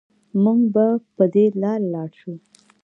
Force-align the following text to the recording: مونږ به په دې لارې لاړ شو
مونږ 0.43 0.61
به 0.73 0.85
په 1.15 1.23
دې 1.33 1.45
لارې 1.61 1.87
لاړ 1.93 2.09
شو 2.19 2.33